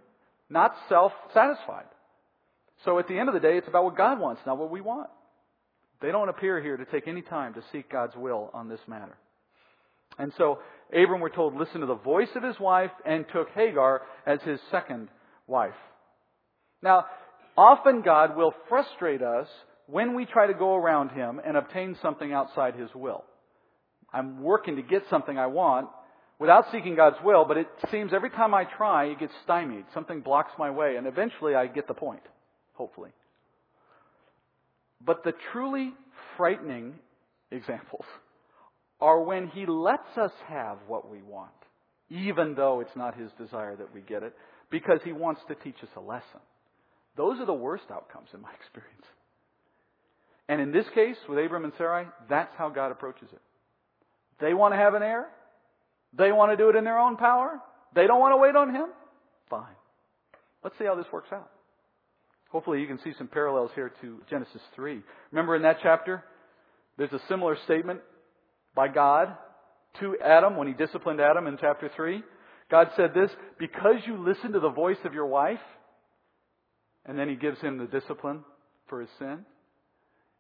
[0.51, 1.87] not self satisfied.
[2.85, 4.81] So at the end of the day, it's about what God wants, not what we
[4.81, 5.11] want.
[6.01, 9.17] They don't appear here to take any time to seek God's will on this matter.
[10.19, 10.59] And so
[10.93, 14.59] Abram, we're told, listened to the voice of his wife and took Hagar as his
[14.71, 15.09] second
[15.47, 15.75] wife.
[16.83, 17.05] Now,
[17.57, 19.47] often God will frustrate us
[19.87, 23.25] when we try to go around him and obtain something outside his will.
[24.13, 25.89] I'm working to get something I want
[26.39, 29.85] without seeking God's will, but it seems every time I try, it gets stymied.
[29.93, 32.23] Something blocks my way, and eventually I get the point,
[32.81, 33.11] hopefully.
[35.05, 35.93] But the truly
[36.39, 36.95] frightening
[37.51, 38.07] examples
[39.03, 41.51] are when he lets us have what we want,
[42.09, 44.35] even though it's not his desire that we get it,
[44.71, 46.41] because he wants to teach us a lesson.
[47.19, 49.05] Those are the worst outcomes in my experience.
[50.49, 53.43] And in this case, with Abram and Sarai, that's how God approaches it.
[54.41, 55.27] They want to have an heir.
[56.17, 57.61] They want to do it in their own power.
[57.95, 58.87] They don't want to wait on him.
[59.51, 59.77] Fine.
[60.65, 61.51] Let's see how this works out.
[62.51, 65.01] Hopefully you can see some parallels here to Genesis 3.
[65.31, 66.25] Remember in that chapter,
[66.99, 68.01] there's a similar statement
[68.75, 69.37] by God
[70.01, 72.23] to Adam when he disciplined Adam in chapter 3.
[72.71, 75.61] God said this, because you listened to the voice of your wife,
[77.05, 78.45] and then he gives him the discipline
[78.89, 79.45] for his sin.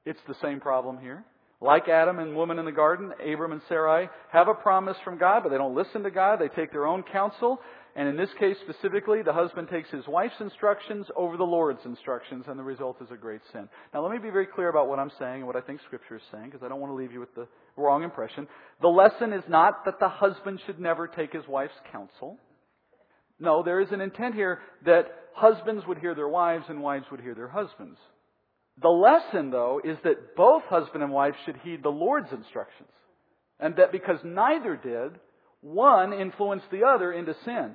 [0.05, 1.25] It's the same problem here.
[1.63, 5.43] Like Adam and woman in the garden, Abram and Sarai have a promise from God,
[5.43, 6.39] but they don't listen to God.
[6.41, 7.61] They take their own counsel.
[7.97, 12.45] And in this case specifically, the husband takes his wife's instructions over the Lord's instructions,
[12.49, 13.69] and the result is a great sin.
[13.93, 16.17] Now, let me be very clear about what I'm saying and what I think Scripture
[16.17, 18.47] is saying, because I don't want to leave you with the wrong impression.
[18.81, 22.39] The lesson is not that the husband should never take his wife's counsel.
[23.39, 27.21] No, there is an intent here that husbands would hear their wives and wives would
[27.21, 27.99] hear their husbands.
[28.83, 32.89] The lesson, though, is that both husband and wife should heed the Lord's instructions.
[33.59, 35.19] And that because neither did,
[35.61, 37.75] one influenced the other into sin.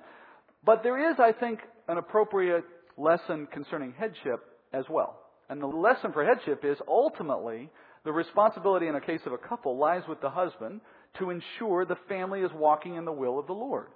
[0.63, 2.63] But there is, I think, an appropriate
[2.97, 4.39] lesson concerning headship
[4.73, 5.19] as well.
[5.49, 7.69] And the lesson for headship is ultimately
[8.03, 10.81] the responsibility in a case of a couple lies with the husband
[11.19, 13.87] to ensure the family is walking in the will of the Lord.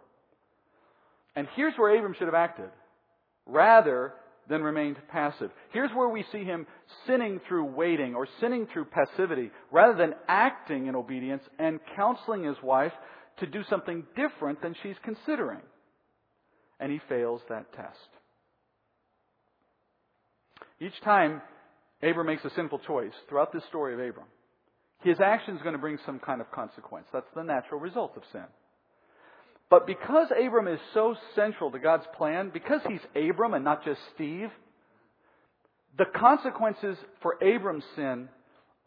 [1.36, 2.70] And here's where Abram should have acted
[3.46, 4.14] rather
[4.50, 5.52] than remained passive.
[5.72, 6.66] Here's where we see him
[7.06, 12.58] sinning through waiting or sinning through passivity rather than acting in obedience and counseling his
[12.64, 12.94] wife
[13.40, 15.62] to do something different than she's considering.
[16.80, 17.98] And he fails that test.
[20.82, 21.42] Each time
[22.02, 24.28] Abram makes a sinful choice throughout this story of Abram,
[25.04, 27.08] his action is going to bring some kind of consequence.
[27.14, 28.46] That's the natural result of sin.
[29.70, 34.00] But because Abram is so central to God's plan, because he's Abram and not just
[34.16, 34.50] Steve,
[35.98, 38.30] the consequences for Abram's sin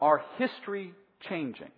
[0.01, 0.93] are history
[1.29, 1.71] changing.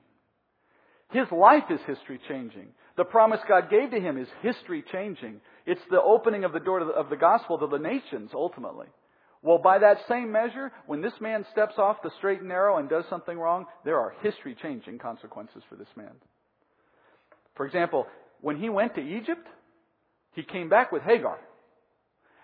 [1.12, 2.70] His life is history changing.
[2.98, 5.42] The promise God gave to him is history changing.
[5.66, 8.88] It's the opening of the door of the gospel to the nations ultimately.
[9.44, 12.90] Well, by that same measure, when this man steps off the straight and narrow and
[12.90, 16.14] does something wrong, there are history changing consequences for this man.
[17.56, 18.08] For example,
[18.46, 19.48] when he went to Egypt,
[20.36, 21.40] he came back with Hagar.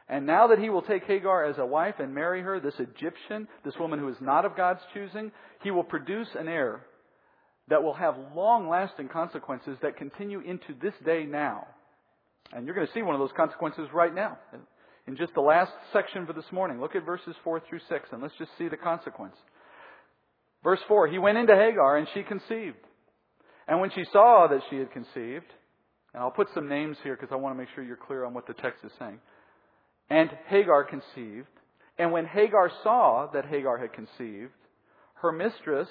[0.10, 3.48] And now that he will take Hagar as a wife and marry her, this Egyptian,
[3.64, 6.88] this woman who is not of God's choosing, he will produce an heir
[7.68, 11.68] that will have long lasting consequences that continue into this day now.
[12.52, 14.40] And you're going to see one of those consequences right now.
[15.06, 18.24] In just the last section for this morning, look at verses 4 through 6, and
[18.24, 19.36] let's just see the consequence.
[20.64, 22.78] Verse 4 He went into Hagar, and she conceived.
[23.68, 25.46] And when she saw that she had conceived,
[26.14, 28.34] and I'll put some names here because I want to make sure you're clear on
[28.34, 29.20] what the text is saying.
[30.10, 31.48] And Hagar conceived.
[31.98, 34.52] And when Hagar saw that Hagar had conceived,
[35.16, 35.88] her mistress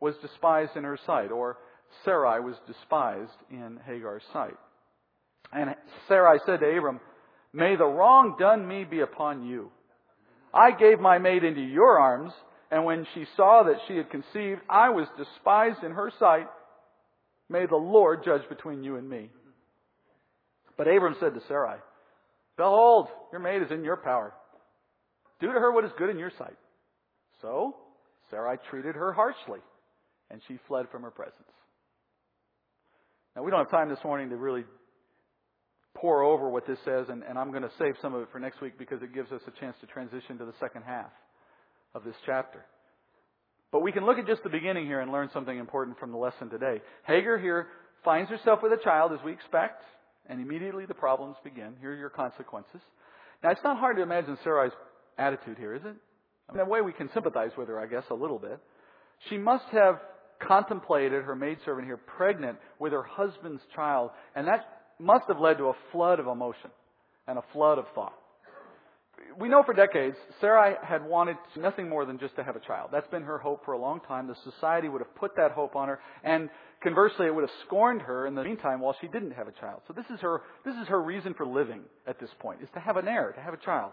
[0.00, 1.56] was despised in her sight, or
[2.04, 4.56] Sarai was despised in Hagar's sight.
[5.52, 5.74] And
[6.06, 7.00] Sarai said to Abram,
[7.52, 9.70] May the wrong done me be upon you.
[10.52, 12.32] I gave my maid into your arms,
[12.70, 16.46] and when she saw that she had conceived, I was despised in her sight.
[17.48, 19.30] May the Lord judge between you and me.
[20.78, 21.76] But Abram said to Sarai,
[22.56, 24.32] Behold, your maid is in your power.
[25.40, 26.56] Do to her what is good in your sight.
[27.42, 27.76] So
[28.30, 29.60] Sarai treated her harshly,
[30.30, 31.34] and she fled from her presence.
[33.36, 34.64] Now, we don't have time this morning to really
[35.94, 38.38] pore over what this says, and, and I'm going to save some of it for
[38.38, 41.10] next week because it gives us a chance to transition to the second half
[41.94, 42.64] of this chapter.
[43.70, 46.18] But we can look at just the beginning here and learn something important from the
[46.18, 46.80] lesson today.
[47.06, 47.68] Hagar here
[48.04, 49.82] finds herself with a child, as we expect.
[50.28, 51.74] And immediately the problems begin.
[51.80, 52.80] Here are your consequences.
[53.42, 54.72] Now, it's not hard to imagine Sarai's
[55.16, 55.94] attitude here, is it?
[56.48, 58.58] I mean, in a way we can sympathize with her, I guess, a little bit.
[59.28, 60.00] She must have
[60.40, 64.66] contemplated her maidservant here pregnant with her husband's child, and that
[64.98, 66.70] must have led to a flood of emotion
[67.26, 68.14] and a flood of thought
[69.38, 72.90] we know for decades Sarai had wanted nothing more than just to have a child.
[72.92, 74.26] That's been her hope for a long time.
[74.26, 76.50] The society would have put that hope on her, and
[76.82, 79.82] conversely, it would have scorned her in the meantime while she didn't have a child.
[79.86, 82.80] So this is her this is her reason for living at this point is to
[82.80, 83.92] have an heir, to have a child.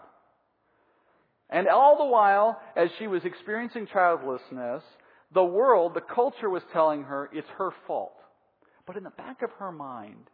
[1.48, 4.82] And all the while, as she was experiencing childlessness,
[5.32, 8.16] the world, the culture was telling her it's her fault.
[8.84, 10.28] But in the back of her mind,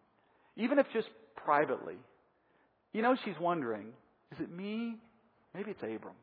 [0.56, 1.96] even if just privately,
[2.92, 3.88] you know she's wondering,
[4.32, 4.96] is it me?
[5.54, 6.14] Maybe it's Abram.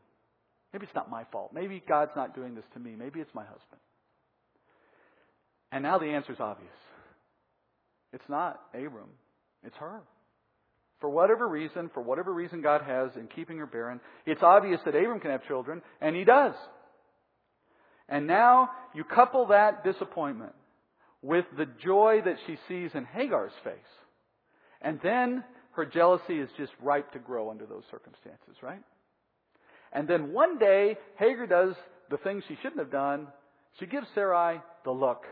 [0.73, 1.51] Maybe it's not my fault.
[1.53, 2.95] Maybe God's not doing this to me.
[2.97, 3.81] Maybe it's my husband.
[5.71, 6.69] And now the answer is obvious.
[8.11, 9.09] It's not Abram,
[9.63, 10.01] it's her.
[10.99, 14.95] For whatever reason, for whatever reason God has in keeping her barren, it's obvious that
[14.95, 16.55] Abram can have children, and he does.
[18.09, 20.53] And now you couple that disappointment
[21.21, 23.75] with the joy that she sees in Hagar's face.
[24.81, 28.81] And then her jealousy is just ripe to grow under those circumstances, right?
[29.91, 31.75] And then one day, Hagar does
[32.09, 33.27] the thing she shouldn't have done.
[33.79, 35.25] She gives Sarai the look.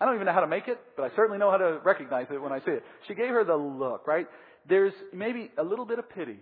[0.00, 2.26] I don't even know how to make it, but I certainly know how to recognize
[2.30, 2.84] it when I see it.
[3.06, 4.26] She gave her the look, right?
[4.68, 6.40] There's maybe a little bit of pity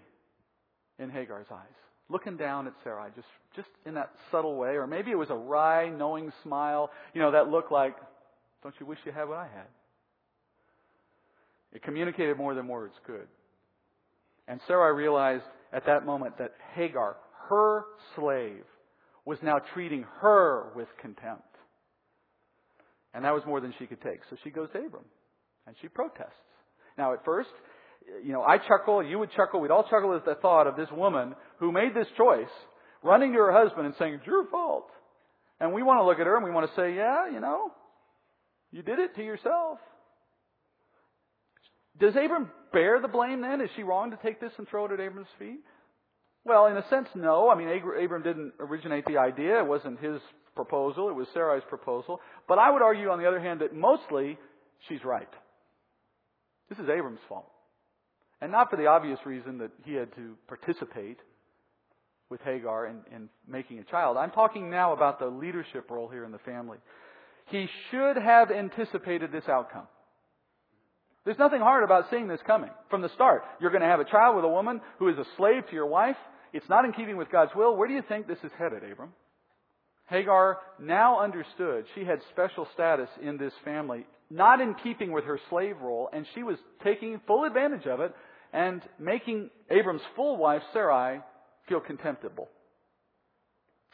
[0.99, 1.77] in Hagar's eyes.
[2.11, 4.71] looking down at Sarai, just, just in that subtle way.
[4.71, 7.97] Or maybe it was a wry, knowing smile, you know, that looked like,
[8.63, 9.67] don't you wish you had what I had?
[11.73, 13.29] It communicated more than words could.
[14.49, 17.17] And Sarai realized at that moment that Hagar,
[17.49, 17.85] her
[18.17, 18.65] slave,
[19.25, 21.45] was now treating her with contempt.
[23.15, 24.21] And that was more than she could take.
[24.29, 25.05] So she goes to Abram
[25.67, 26.33] and she protests.
[26.97, 27.51] Now, at first,
[28.25, 30.89] you know, I chuckle, you would chuckle, we'd all chuckle at the thought of this
[30.93, 32.51] woman who made this choice,
[33.03, 34.89] running to her husband and saying, It's your fault.
[35.61, 37.73] And we want to look at her and we want to say, Yeah, you know,
[38.73, 39.79] you did it to yourself.
[42.01, 43.61] Does Abram bear the blame then?
[43.61, 45.61] Is she wrong to take this and throw it at Abram's feet?
[46.45, 47.51] Well, in a sense, no.
[47.51, 49.61] I mean, Abram didn't originate the idea.
[49.61, 50.21] It wasn't his
[50.55, 51.11] proposal.
[51.11, 52.21] It was Sarai's proposal.
[52.49, 54.39] But I would argue, on the other hand, that mostly
[54.89, 55.29] she's right.
[56.71, 57.51] This is Abram's fault.
[58.41, 61.19] And not for the obvious reason that he had to participate
[62.31, 64.17] with Hagar in, in making a child.
[64.17, 66.79] I'm talking now about the leadership role here in the family.
[67.47, 69.89] He should have anticipated this outcome.
[71.25, 73.43] There's nothing hard about seeing this coming from the start.
[73.61, 75.87] You're going to have a child with a woman who is a slave to your
[75.87, 76.17] wife.
[76.53, 77.77] It's not in keeping with God's will.
[77.77, 79.13] Where do you think this is headed, Abram?
[80.09, 85.39] Hagar now understood she had special status in this family, not in keeping with her
[85.51, 88.13] slave role, and she was taking full advantage of it
[88.53, 91.21] and making Abram's full wife, Sarai,
[91.69, 92.49] feel contemptible.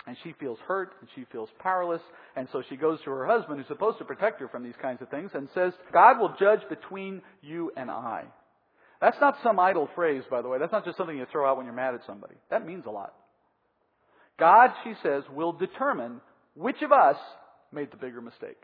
[0.07, 2.03] And she feels hurt and she feels powerless.
[2.37, 5.03] And so she goes to her husband, who's supposed to protect her from these kinds
[5.03, 8.25] of things, and says, God will judge between you and I.
[9.01, 10.59] That's not some idle phrase, by the way.
[10.59, 12.35] That's not just something you throw out when you're mad at somebody.
[12.51, 13.15] That means a lot.
[14.39, 16.21] God, she says, will determine
[16.55, 17.17] which of us
[17.73, 18.63] made the bigger mistake.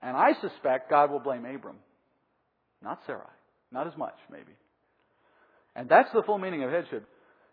[0.00, 1.76] And I suspect God will blame Abram,
[2.82, 3.26] not Sarai.
[3.70, 4.52] Not as much, maybe.
[5.76, 7.06] And that's the full meaning of headship.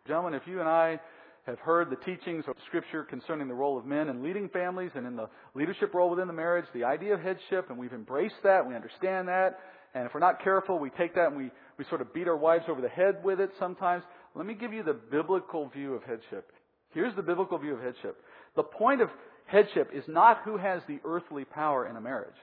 [0.08, 1.00] Gentlemen, if you and I
[1.46, 5.06] have heard the teachings of Scripture concerning the role of men in leading families and
[5.06, 8.68] in the leadership role within the marriage, the idea of headship, and we've embraced that,
[8.68, 9.60] we understand that,
[9.94, 12.36] and if we're not careful, we take that and we, we sort of beat our
[12.36, 14.04] wives over the head with it sometimes.
[14.36, 16.52] Let me give you the biblical view of headship.
[16.94, 18.18] Here's the biblical view of headship.
[18.56, 19.10] The point of
[19.46, 22.36] headship is not who has the earthly power in a marriage.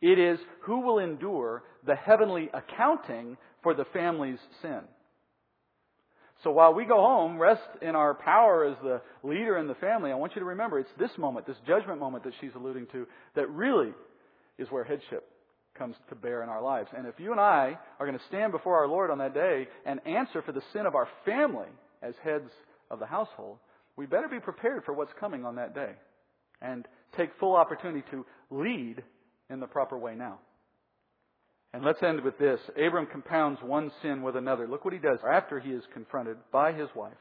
[0.00, 4.80] It is who will endure the heavenly accounting for the family's sin.
[6.42, 10.10] So while we go home, rest in our power as the leader in the family,
[10.10, 13.06] I want you to remember it's this moment, this judgment moment that she's alluding to,
[13.36, 13.92] that really
[14.58, 15.28] is where headship
[15.78, 16.88] comes to bear in our lives.
[16.96, 19.68] And if you and I are going to stand before our Lord on that day
[19.86, 21.68] and answer for the sin of our family
[22.02, 22.50] as heads
[22.90, 23.58] of the household,
[23.96, 25.92] we better be prepared for what's coming on that day
[26.60, 26.86] and
[27.16, 29.02] take full opportunity to lead
[29.48, 30.38] in the proper way now.
[31.74, 32.60] And let's end with this.
[32.76, 34.68] Abram compounds one sin with another.
[34.68, 37.12] Look what he does after he is confronted by his wife.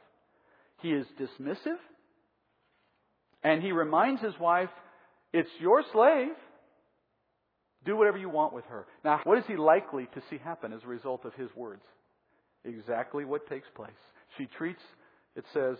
[0.81, 1.77] He is dismissive,
[3.43, 4.69] and he reminds his wife,
[5.31, 6.33] It's your slave.
[7.85, 8.85] Do whatever you want with her.
[9.03, 11.81] Now, what is he likely to see happen as a result of his words?
[12.63, 13.89] Exactly what takes place.
[14.37, 14.81] She treats,
[15.35, 15.77] it says,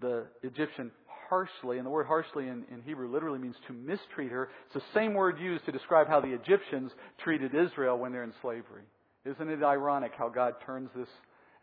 [0.00, 0.90] the Egyptian
[1.28, 4.48] harshly, and the word harshly in, in Hebrew literally means to mistreat her.
[4.66, 8.32] It's the same word used to describe how the Egyptians treated Israel when they're in
[8.42, 8.82] slavery.
[9.24, 11.08] Isn't it ironic how God turns this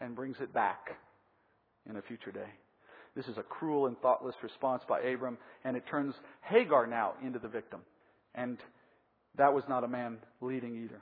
[0.02, 0.98] and brings it back
[1.90, 2.50] in a future day?
[3.16, 7.40] This is a cruel and thoughtless response by Abram, and it turns Hagar now into
[7.40, 7.80] the victim.
[8.36, 8.58] And
[9.38, 11.02] that was not a man leading either.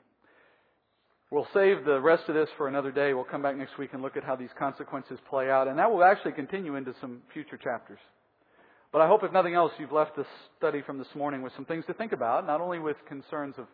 [1.32, 3.16] We'll save the rest of this for another day.
[3.16, 5.91] We'll come back next week and look at how these consequences play out, and that
[5.91, 7.97] will actually continue into some future chapters.
[8.94, 11.66] But I hope, if nothing else, you've left this study from this morning with some
[11.66, 13.66] things to think about, not only with concerns of,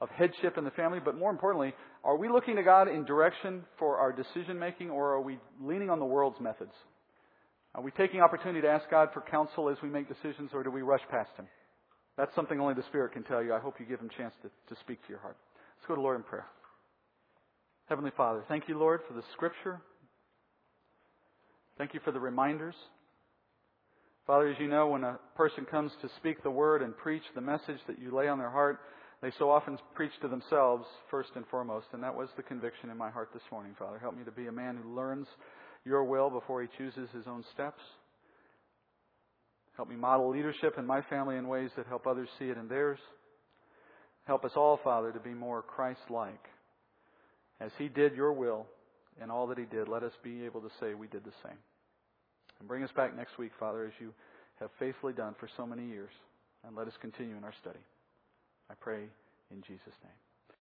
[0.00, 1.74] of headship in the family, but more importantly,
[2.04, 5.90] are we looking to God in direction for our decision making, or are we leaning
[5.90, 6.70] on the world's methods?
[7.74, 10.70] Are we taking opportunity to ask God for counsel as we make decisions, or do
[10.70, 11.48] we rush past Him?
[12.16, 13.52] That's something only the Spirit can tell you.
[13.52, 15.36] I hope you give Him a chance to, to speak to your heart.
[15.76, 16.46] Let's go to Lord in prayer.
[17.88, 19.80] Heavenly Father, thank you, Lord, for the Scripture.
[21.78, 22.76] Thank you for the reminders.
[24.28, 27.40] Father, as you know, when a person comes to speak the word and preach the
[27.40, 28.78] message that you lay on their heart,
[29.22, 31.86] they so often preach to themselves first and foremost.
[31.94, 33.98] And that was the conviction in my heart this morning, Father.
[33.98, 35.26] Help me to be a man who learns
[35.86, 37.80] your will before he chooses his own steps.
[39.76, 42.68] Help me model leadership in my family in ways that help others see it in
[42.68, 42.98] theirs.
[44.26, 46.44] Help us all, Father, to be more Christ like.
[47.62, 48.66] As he did your will
[49.22, 51.56] in all that he did, let us be able to say we did the same.
[52.58, 54.12] And bring us back next week, Father, as you
[54.60, 56.10] have faithfully done for so many years.
[56.66, 57.78] And let us continue in our study.
[58.70, 59.04] I pray
[59.50, 60.27] in Jesus' name.